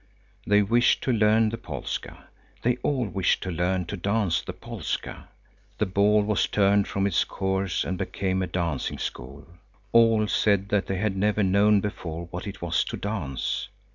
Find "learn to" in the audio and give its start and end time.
3.51-3.95